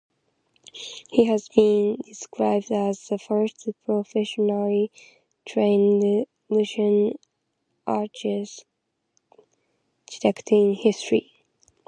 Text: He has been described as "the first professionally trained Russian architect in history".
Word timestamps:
He 1.11 1.25
has 1.25 1.47
been 1.47 1.97
described 1.97 2.71
as 2.71 3.07
"the 3.07 3.19
first 3.19 3.69
professionally 3.85 4.89
trained 5.45 6.25
Russian 6.49 7.19
architect 7.85 8.65
in 10.51 10.73
history". 10.73 11.33